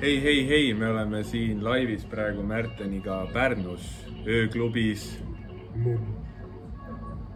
hei, 0.00 0.22
hei, 0.22 0.48
hei, 0.48 0.74
me 0.74 0.90
oleme 0.90 1.22
siin 1.26 1.64
laivis 1.64 2.04
praegu 2.06 2.42
Märteniga 2.46 3.16
Pärnus 3.32 3.86
ööklubis. 4.26 5.08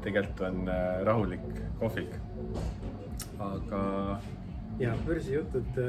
tegelikult 0.02 0.40
on 0.46 0.68
äh, 0.68 1.02
rahulik 1.04 1.42
kohvik. 1.80 2.14
aga 3.38 4.20
ja 4.78 4.94
börsijutud, 5.06 5.82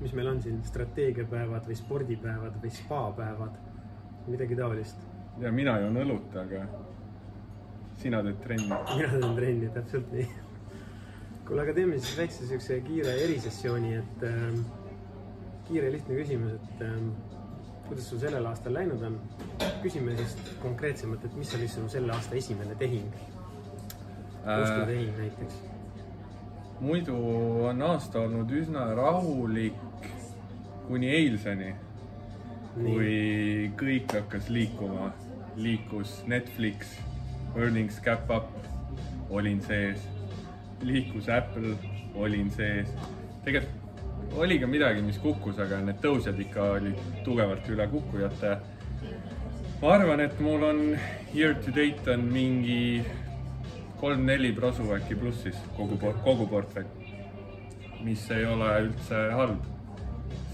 mis 0.00 0.12
meil 0.12 0.30
on 0.30 0.40
siin, 0.42 0.62
strateegiapäevad 0.64 1.66
või 1.66 1.74
spordipäevad 1.74 2.62
või 2.62 2.70
spapäevad, 2.70 3.58
midagi 4.28 4.56
taolist. 4.56 5.02
ja 5.42 5.52
mina 5.52 5.78
joon 5.80 6.02
õlut, 6.06 6.38
aga 6.38 6.66
sina 7.98 8.22
teed 8.22 8.40
trenni. 8.46 8.70
mina 8.96 9.10
teen 9.10 9.38
trenni, 9.42 9.74
täpselt 9.74 10.12
nii. 10.14 10.30
kuule, 11.46 11.62
aga 11.66 11.74
teeme 11.74 11.98
siis 11.98 12.18
väikse 12.18 12.46
siukse 12.46 12.80
kiire 12.86 13.20
erisessiooni, 13.26 13.94
et 13.94 14.28
äh, 14.30 14.85
kiire 15.68 15.92
lihtne 15.92 16.18
küsimus, 16.18 16.58
et 16.58 16.82
äh, 16.86 16.98
kuidas 17.88 18.10
sul 18.10 18.20
sellel 18.22 18.46
aastal 18.46 18.74
läinud 18.74 19.02
on? 19.06 19.20
küsime 19.82 20.16
siis 20.18 20.36
konkreetsemalt, 20.62 21.24
et 21.24 21.38
mis 21.38 21.54
oli 21.54 21.68
sinu 21.68 21.88
selle 21.88 22.12
aasta 22.12 22.36
esimene 22.38 22.74
tehing 22.74 23.08
äh,? 23.14 24.60
ostutehing 24.60 25.16
näiteks 25.18 25.64
muidu 26.80 27.16
on 27.66 27.82
aasta 27.82 28.20
olnud 28.20 28.50
üsna 28.52 28.90
rahulik 28.96 30.08
kuni 30.86 31.08
eilseni, 31.10 31.72
kui 32.74 33.70
kõik 33.80 34.12
hakkas 34.12 34.50
liikuma. 34.52 35.12
liikus 35.56 36.10
Netflix, 36.26 36.98
Earnings 37.56 37.96
Cap 38.04 38.30
Up, 38.30 38.50
olin 39.30 39.60
sees. 39.62 40.02
liikus 40.82 41.28
Apple, 41.28 41.76
olin 42.14 42.50
sees. 42.50 42.92
tegelikult 43.44 43.85
oli 44.34 44.58
ka 44.60 44.66
midagi, 44.66 45.02
mis 45.02 45.18
kukkus, 45.18 45.58
aga 45.62 45.78
need 45.84 46.00
tõusjad 46.02 46.40
ikka 46.40 46.64
olid 46.78 46.98
tugevalt 47.24 47.68
üle 47.72 47.86
kukkujate. 47.92 48.56
ma 49.82 49.92
arvan, 49.92 50.20
et 50.20 50.40
mul 50.40 50.64
on 50.64 50.98
year 51.34 51.54
to 51.54 51.70
date 51.70 52.10
on 52.10 52.26
mingi 52.32 53.04
kolm-neli 54.00 54.52
prosu 54.52 54.88
äkki 54.96 55.16
plussis 55.16 55.56
kogu, 55.76 55.98
kogu 56.24 56.46
portfell. 56.46 56.86
mis 58.04 58.30
ei 58.30 58.44
ole 58.44 58.68
üldse 58.88 59.30
halb 59.32 59.64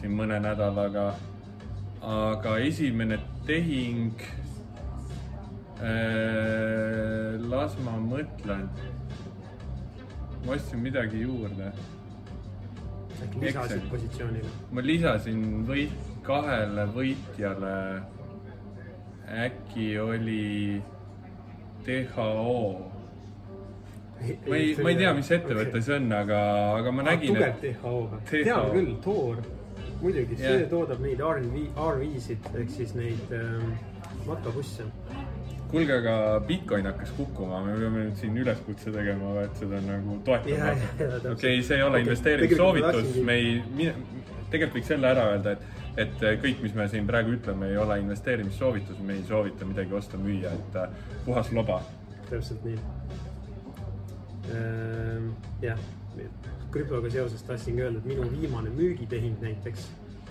siin 0.00 0.14
mõne 0.18 0.40
nädalaga. 0.40 1.14
aga 2.02 2.58
esimene 2.58 3.18
tehing 3.46 4.22
äh,. 5.82 7.38
las 7.50 7.76
ma 7.84 7.98
mõtlen. 7.98 8.68
ma 10.46 10.52
ostsin 10.54 10.78
midagi 10.78 11.22
juurde. 11.22 11.72
Äkki 13.22 13.44
lisasid 13.46 13.84
positsioonile? 13.90 14.54
ma 14.72 14.84
lisasin 14.84 15.44
võit 15.68 16.08
kahele 16.26 16.86
võitjale. 16.94 17.76
äkki 19.42 19.92
oli 19.98 20.82
DHO 21.86 22.92
ma 24.46 24.56
ei, 24.56 24.76
ma 24.78 24.90
ei 24.90 24.96
tea, 24.96 25.12
mis 25.16 25.30
ettevõte 25.34 25.72
okay. 25.72 25.82
see 25.82 25.96
on, 25.96 26.12
aga, 26.14 26.40
aga 26.78 26.92
ma 26.94 27.06
nägin. 27.06 27.34
tugev 27.34 27.58
DHO-ga, 27.62 28.20
tean 28.30 28.70
küll, 28.74 28.92
Toor, 29.04 29.40
muidugi 30.02 30.38
yeah., 30.38 30.60
see 30.60 30.68
toodab 30.70 31.02
neid 31.02 31.22
RV, 31.26 31.64
RV-sid 31.74 32.50
ehk 32.52 32.70
siis 32.76 32.94
neid 32.98 33.34
ähm, 33.38 33.72
matkabusse. 34.28 34.86
Kuulge, 35.72 35.94
aga 35.96 36.14
Bitcoin 36.46 36.86
hakkas 36.86 37.12
kukkuma, 37.16 37.62
me 37.64 37.76
peame 37.80 38.06
nüüd 38.06 38.18
siin 38.20 38.36
üleskutse 38.38 38.92
tegema, 38.92 39.34
et 39.42 39.60
seda 39.60 39.80
nagu 39.86 40.18
toetama. 40.26 40.72
okei 40.98 41.30
okay,, 41.32 41.62
see 41.64 41.78
ei 41.78 41.84
ole 41.84 41.96
okay. 41.96 42.06
investeerimissoovitus, 42.06 43.14
me 43.24 43.38
ei, 43.40 43.54
tegelikult 44.52 44.78
võiks 44.78 44.92
selle 44.92 45.12
ära 45.14 45.30
öelda, 45.32 45.56
et 45.56 45.70
et 46.02 46.22
kõik, 46.40 46.62
mis 46.64 46.72
me 46.72 46.86
siin 46.88 47.08
praegu 47.08 47.34
ütleme, 47.36 47.68
ei 47.68 47.76
ole 47.76 47.98
investeerimissoovitus, 48.00 49.00
me 49.04 49.18
ei 49.18 49.24
soovita 49.28 49.66
midagi 49.68 49.92
osta-müüa, 49.92 50.52
et 50.56 50.78
äh, 50.80 50.94
puhas 51.26 51.50
loba. 51.52 51.82
täpselt 52.30 52.64
nii. 52.64 52.78
Ehm, 54.56 55.26
jah, 55.60 55.82
krüptoga 56.72 57.10
seoses 57.12 57.44
tahtsingi 57.44 57.84
öelda, 57.84 58.00
et 58.00 58.08
minu 58.08 58.24
viimane 58.32 58.72
müügitehing 58.72 59.36
näiteks 59.44 59.90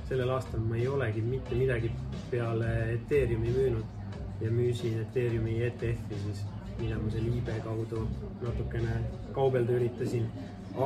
sellel 0.10 0.34
aastal 0.34 0.60
ma 0.66 0.76
ei 0.76 0.88
olegi 0.92 1.22
mitte 1.24 1.56
midagi 1.56 1.92
peale 2.32 2.72
Ethereumi 2.96 3.54
müünud 3.54 4.01
ja 4.42 4.52
müüsin 4.52 5.00
Ethereumi 5.02 5.58
ETF-i 5.68 6.20
siis, 6.26 6.44
mida 6.80 6.98
ma 7.00 7.12
seal 7.14 7.28
eBay 7.30 7.62
kaudu 7.66 8.08
natukene 8.42 8.98
kaubelda 9.34 9.78
üritasin. 9.80 10.28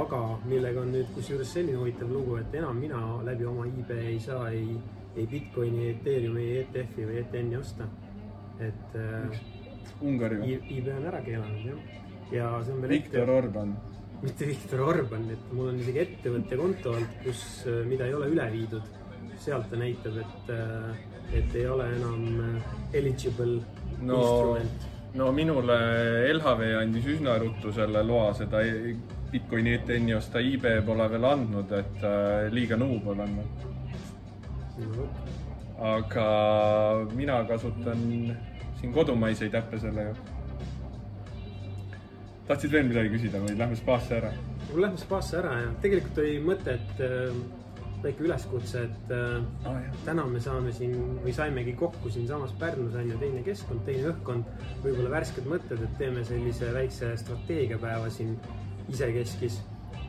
aga 0.02 0.22
millega 0.46 0.82
on 0.82 0.92
nüüd 0.92 1.12
kusjuures 1.16 1.52
selline 1.54 1.78
huvitav 1.78 2.10
lugu, 2.10 2.38
et 2.38 2.56
enam 2.56 2.80
mina 2.82 3.02
läbi 3.24 3.46
oma 3.46 3.68
eBay 3.68 4.08
ei 4.14 4.20
saa 4.20 4.50
ei, 4.50 4.78
ei 5.16 5.28
Bitcoini, 5.28 5.90
Ethereumi, 5.90 6.48
ETF-i 6.64 7.06
või 7.06 7.20
ETN-i 7.22 7.58
osta. 7.58 7.88
et 8.60 8.96
äh, 8.96 9.40
Ungari 10.02 10.42
või? 10.42 10.58
eBay 10.78 10.98
on 10.98 11.06
ära 11.12 11.22
keelanud 11.22 11.70
jah 11.70 11.96
ja 12.32 12.50
see 12.64 12.74
on 12.74 12.82
veel 12.82 12.98
Viktor 12.98 13.22
ette... 13.22 13.38
Orban. 13.38 13.76
Mitte 14.26 14.46
Viktor 14.50 14.82
Orban, 14.82 15.28
et 15.34 15.54
mul 15.54 15.70
on 15.72 15.80
isegi 15.82 16.02
ettevõtte 16.02 16.58
konto 16.58 16.94
olnud, 16.96 17.18
kus, 17.24 17.42
äh, 17.70 17.82
mida 17.90 18.08
ei 18.08 18.16
ole 18.18 18.32
üle 18.34 18.48
viidud. 18.54 18.94
sealt 19.46 19.68
ta 19.70 19.78
näitab, 19.78 20.16
et, 20.18 20.50
äh, 20.50 21.38
et 21.38 21.56
ei 21.56 21.66
ole 21.68 21.86
enam 21.98 22.22
äh, 22.42 22.70
eligible 22.94 23.60
no, 24.02 24.22
instrument. 24.22 24.86
no 25.14 25.32
minule 25.36 25.76
LHV 26.34 26.62
andis 26.80 27.06
üsna 27.18 27.36
ruttu 27.44 27.74
selle 27.76 28.02
loa 28.04 28.34
seda 28.34 28.64
Bitcoini 29.32 29.76
ETN-i 29.76 30.16
osta, 30.16 30.40
eBay 30.40 30.82
pole 30.88 31.10
veel 31.12 31.28
andnud, 31.30 31.72
et 31.78 32.08
liiga 32.56 32.80
nuub 32.80 33.08
olen 33.14 33.36
no.. 34.80 35.10
aga 35.94 36.30
mina 37.14 37.44
kasutan 37.52 38.08
siin 38.80 38.96
kodumaiseid 38.96 39.60
äppe 39.62 39.80
selle 39.84 40.10
ju 40.10 40.35
tahtsid 42.48 42.74
veel 42.74 42.90
midagi 42.90 43.12
küsida 43.14 43.42
või 43.44 43.58
lähme 43.58 43.78
spaasse 43.80 44.18
ära? 44.20 44.32
Lähme 44.76 45.00
spaasse 45.02 45.40
ära 45.42 45.54
ja 45.64 45.70
tegelikult 45.84 46.20
oli 46.24 46.36
mõte, 46.46 46.76
et 46.78 47.02
äh, 47.06 47.38
väike 48.06 48.26
üleskutse, 48.28 48.84
et 48.86 49.14
äh, 49.14 49.70
oh, 49.70 49.80
täna 50.06 50.26
me 50.30 50.42
saame 50.44 50.74
siin 50.76 50.96
või 51.24 51.34
saimegi 51.36 51.76
kokku 51.80 52.12
siinsamas 52.14 52.54
Pärnus 52.62 52.98
on 53.00 53.10
ju 53.10 53.20
teine 53.22 53.42
keskkond, 53.46 53.82
teine 53.88 54.12
õhkkond, 54.12 54.52
võib-olla 54.84 55.16
värsked 55.18 55.48
mõtted, 55.50 55.82
et 55.82 55.96
teeme 56.02 56.26
sellise 56.28 56.70
väikse 56.76 57.16
strateegiapäeva 57.24 58.12
siin 58.14 58.36
isekeskis. 58.92 59.62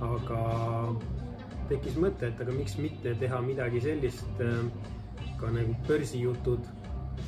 aga 0.05 0.41
tekkis 1.71 1.95
mõte, 1.97 2.29
et 2.29 2.41
aga 2.41 2.53
miks 2.53 2.77
mitte 2.77 3.15
teha 3.17 3.41
midagi 3.41 3.81
sellist 3.81 4.43
äh, 4.45 4.59
ka 5.41 5.49
nagu 5.53 5.73
börsijutud 5.89 6.69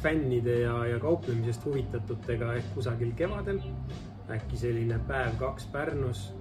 fännide 0.02 0.60
ja, 0.60 0.74
ja 0.86 0.98
kauplemisest 1.00 1.64
huvitatutega 1.64 2.52
ehk 2.60 2.68
kusagil 2.74 3.14
kevadel 3.16 3.62
äkki 4.30 4.56
selline 4.56 5.00
päev-kaks 5.08 5.68
Pärnus. 5.72 6.32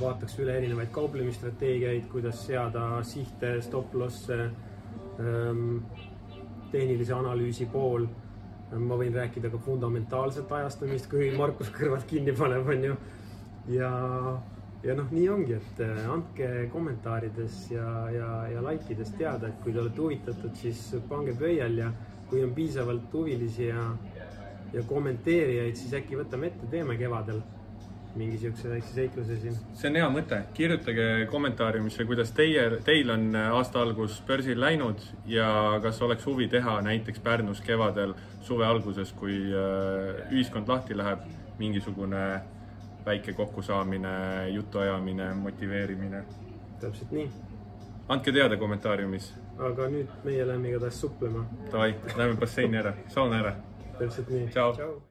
vaataks 0.00 0.36
üle 0.38 0.54
erinevaid 0.56 0.92
kauplemisstrateegiaid, 0.94 2.04
kuidas 2.12 2.44
seada 2.46 3.02
sihte, 3.02 3.56
stop-loss'e, 3.60 4.36
tehnilise 6.72 7.14
analüüsi 7.14 7.66
pool. 7.72 8.06
ma 8.72 8.96
võin 8.96 9.12
rääkida 9.12 9.50
ka 9.52 9.58
fundamentaalset 9.60 10.52
ajastamist, 10.52 11.10
kui 11.12 11.26
Markus 11.36 11.68
kõrvad 11.74 12.06
kinni 12.08 12.32
paneb, 12.32 12.68
onju. 12.72 12.94
ja, 13.68 13.90
ja 14.82 14.94
noh, 14.96 15.10
nii 15.12 15.26
ongi, 15.28 15.58
et 15.58 15.82
äh, 15.84 15.98
andke 16.14 16.48
kommentaarides 16.72 17.58
ja, 17.74 17.90
ja, 18.14 18.30
ja 18.54 18.62
like 18.64 18.88
ides 18.94 19.12
teada, 19.18 19.50
et 19.50 19.60
kui 19.64 19.74
te 19.74 19.82
olete 19.82 20.00
huvitatud, 20.00 20.56
siis 20.56 20.80
pange 21.10 21.34
pöial 21.36 21.76
ja 21.82 21.90
kui 22.30 22.40
on 22.46 22.54
piisavalt 22.56 23.12
huvilisi 23.12 23.68
ja 23.68 23.84
ja 24.72 24.82
kommenteerijaid, 24.88 25.76
siis 25.76 25.94
äkki 25.94 26.16
võtame 26.16 26.48
ette, 26.48 26.68
teeme 26.70 26.96
kevadel 27.00 27.42
mingi 28.16 28.38
siukse 28.38 28.68
väikse 28.68 28.92
seikluse 28.94 29.36
siin. 29.40 29.54
see 29.76 29.88
on 29.88 29.96
hea 29.96 30.08
mõte, 30.12 30.38
kirjutage 30.56 31.06
kommentaariumisse, 31.32 32.04
kuidas 32.08 32.32
teie, 32.36 32.64
teil 32.84 33.10
on 33.12 33.30
aasta 33.40 33.80
algus 33.82 34.18
börsil 34.28 34.60
läinud 34.60 35.00
ja 35.26 35.48
kas 35.82 36.02
oleks 36.04 36.26
huvi 36.28 36.48
teha 36.52 36.80
näiteks 36.84 37.20
Pärnus 37.24 37.62
kevadel 37.64 38.14
suve 38.44 38.66
alguses, 38.66 39.14
kui 39.16 39.38
äh, 39.48 40.26
ühiskond 40.30 40.68
lahti 40.68 40.96
läheb, 40.96 41.24
mingisugune 41.58 42.26
väike 43.06 43.32
kokkusaamine, 43.32 44.48
jutuajamine, 44.58 45.32
motiveerimine. 45.34 46.24
täpselt 46.80 47.10
nii. 47.12 47.30
andke 48.08 48.32
teada 48.32 48.56
kommentaariumis. 48.56 49.32
aga 49.58 49.88
nüüd 49.88 50.08
meie 50.24 50.46
läheme 50.46 50.68
igatahes 50.68 51.00
suplema. 51.00 51.46
Davai, 51.72 51.94
lähme 52.16 52.36
basseini 52.36 52.76
ära, 52.76 52.96
sauna 53.08 53.40
ära 53.40 53.56
täpselt 54.02 54.30
nii. 54.34 54.50
tšau, 54.50 54.74
tšau.. 54.76 55.02